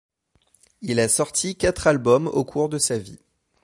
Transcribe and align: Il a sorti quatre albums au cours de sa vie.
Il 0.81 0.99
a 0.99 1.07
sorti 1.07 1.55
quatre 1.57 1.85
albums 1.85 2.25
au 2.25 2.43
cours 2.43 2.69
de 2.69 2.79
sa 2.79 2.97
vie. 2.97 3.19